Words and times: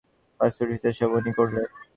Passport 0.39 0.69
visa 0.71 0.89
সব 0.99 1.09
উনি 1.17 1.31
করলেন। 1.37 1.67